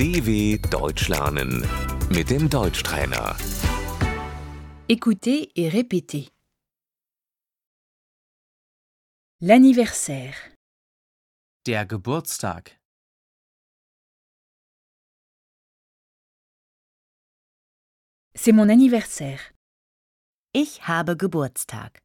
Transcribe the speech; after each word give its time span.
DW 0.00 0.56
Deutsch 0.70 1.08
lernen 1.08 1.60
mit 2.08 2.30
dem 2.30 2.48
Deutschtrainer. 2.48 3.36
Écoutez 4.88 5.50
et 5.54 5.68
répétez. 5.68 6.30
L'anniversaire, 9.42 10.36
Der 11.66 11.84
Geburtstag. 11.84 12.78
c'est 18.34 18.52
mon 18.52 18.70
anniversaire. 18.70 19.52
Ich 20.54 20.88
habe 20.88 21.14
Geburtstag. 21.14 22.00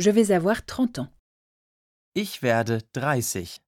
Je 0.00 0.10
vais 0.10 0.30
avoir 0.30 0.64
30 0.64 1.00
ans. 1.00 1.08
Ich 2.14 2.40
werde 2.40 2.82
30. 2.92 3.60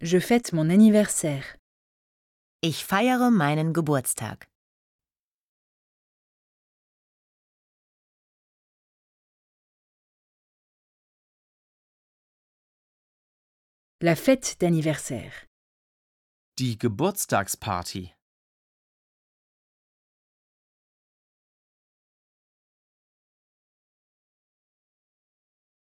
Je 0.00 0.18
fête 0.18 0.52
mon 0.52 0.70
anniversaire. 0.70 1.56
Ich 2.62 2.84
feiere 2.84 3.30
meinen 3.30 3.72
Geburtstag. 3.72 4.48
La 14.00 14.16
fête 14.16 14.56
d'anniversaire. 14.60 15.46
Die 16.58 16.76
Geburtstagsparty. 16.76 18.12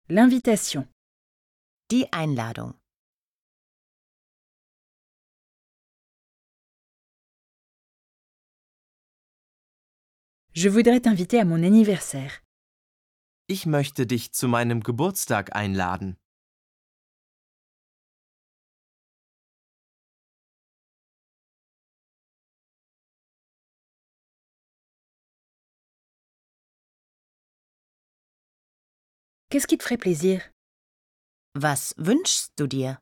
L'invitation. 0.10 0.86
Die 1.90 2.12
Einladung. 2.12 2.74
Je 10.52 10.68
voudrais 10.68 11.00
t'inviter 11.00 11.40
à 11.40 11.46
mon 11.46 11.64
anniversaire. 11.64 12.42
Ich 13.48 13.66
möchte 13.66 14.06
dich 14.06 14.34
zu 14.34 14.50
meinem 14.50 14.82
Geburtstag 14.82 15.56
einladen. 15.56 16.18
Qu'est-ce 29.54 29.68
qui 29.68 29.78
te 29.78 29.84
ferait 29.84 30.00
plaisir 30.00 30.42
Was 31.54 31.94
wünschst 31.98 32.58
du 32.58 32.68
dir? 32.68 32.98